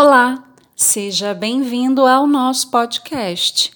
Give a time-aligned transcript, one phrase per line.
[0.00, 0.44] Olá,
[0.76, 3.72] seja bem-vindo ao nosso podcast.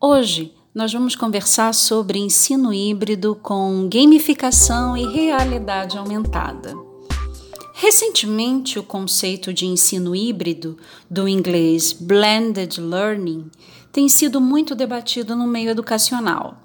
[0.00, 6.74] Hoje nós vamos conversar sobre ensino híbrido com gamificação e realidade aumentada.
[7.72, 10.76] Recentemente, o conceito de ensino híbrido,
[11.08, 13.48] do inglês blended learning,
[13.92, 16.56] tem sido muito debatido no meio educacional.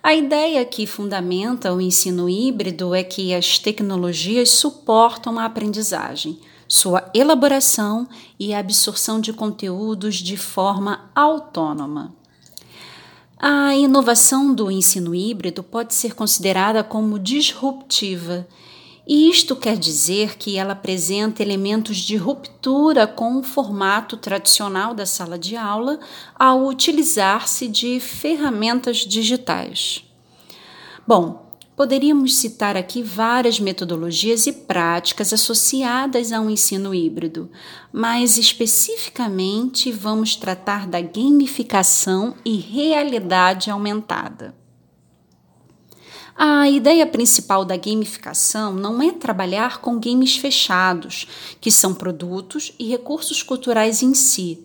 [0.00, 7.10] A ideia que fundamenta o ensino híbrido é que as tecnologias suportam a aprendizagem, sua
[7.14, 8.06] elaboração
[8.38, 12.14] e absorção de conteúdos de forma autônoma.
[13.38, 18.46] A inovação do ensino híbrido pode ser considerada como disruptiva,
[19.06, 25.06] e isto quer dizer que ela apresenta elementos de ruptura com o formato tradicional da
[25.06, 25.98] sala de aula
[26.38, 30.04] ao utilizar-se de ferramentas digitais.
[31.06, 31.47] Bom,
[31.78, 37.48] Poderíamos citar aqui várias metodologias e práticas associadas ao ensino híbrido,
[37.92, 44.56] mas especificamente vamos tratar da gamificação e realidade aumentada.
[46.36, 51.28] A ideia principal da gamificação não é trabalhar com games fechados,
[51.60, 54.64] que são produtos e recursos culturais em si,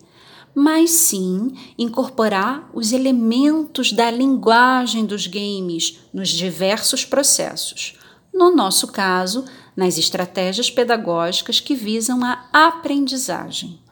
[0.55, 7.97] mas sim incorporar os elementos da linguagem dos games nos diversos processos.
[8.33, 13.82] No nosso caso, nas estratégias pedagógicas que visam a aprendizagem.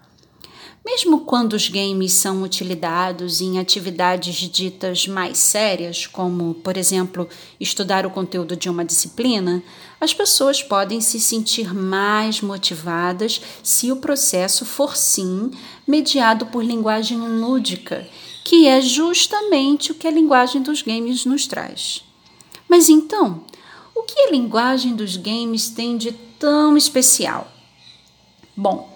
[0.83, 7.29] Mesmo quando os games são utilizados em atividades ditas mais sérias, como, por exemplo,
[7.59, 9.63] estudar o conteúdo de uma disciplina,
[9.99, 15.51] as pessoas podem se sentir mais motivadas se o processo for sim
[15.87, 18.07] mediado por linguagem lúdica,
[18.43, 22.03] que é justamente o que a linguagem dos games nos traz.
[22.67, 23.43] Mas então,
[23.93, 27.51] o que a linguagem dos games tem de tão especial?
[28.57, 28.90] Bom,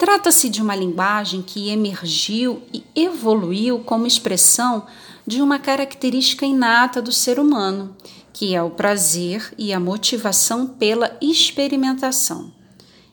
[0.00, 4.86] Trata-se de uma linguagem que emergiu e evoluiu como expressão
[5.26, 7.94] de uma característica inata do ser humano,
[8.32, 12.50] que é o prazer e a motivação pela experimentação.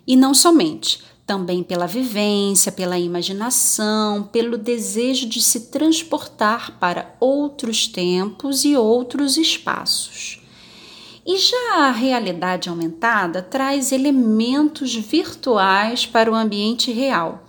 [0.08, 7.86] E não somente, também pela vivência, pela imaginação, pelo desejo de se transportar para outros
[7.86, 10.40] tempos e outros espaços.
[11.28, 17.44] E já a realidade aumentada traz elementos virtuais para o ambiente real.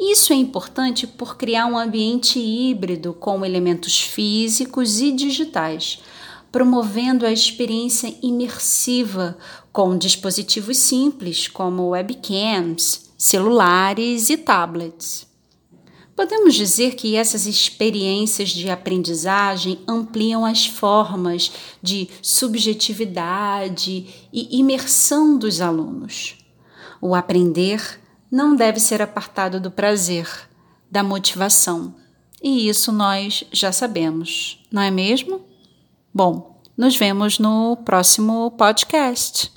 [0.00, 6.02] Isso é importante por criar um ambiente híbrido com elementos físicos e digitais,
[6.50, 9.38] promovendo a experiência imersiva
[9.72, 15.33] com dispositivos simples como webcams, celulares e tablets.
[16.16, 21.50] Podemos dizer que essas experiências de aprendizagem ampliam as formas
[21.82, 26.36] de subjetividade e imersão dos alunos.
[27.00, 30.28] O aprender não deve ser apartado do prazer,
[30.90, 31.94] da motivação.
[32.42, 35.40] E isso nós já sabemos, não é mesmo?
[36.12, 39.52] Bom, nos vemos no próximo podcast.